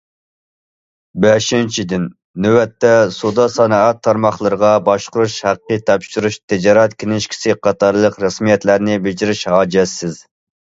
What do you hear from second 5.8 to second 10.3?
تاپشۇرۇش، تىجارەت كىنىشكىسى قاتارلىق رەسمىيەتلەرنى بېجىرىش ھاجەتسىز.